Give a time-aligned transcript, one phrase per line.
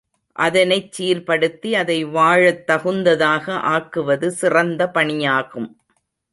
[0.35, 5.69] அதனைச் சீர்படுத்தி அதை வாழத் தகுந்த தாக ஆக்குவது சிறந்த பணியாகும்.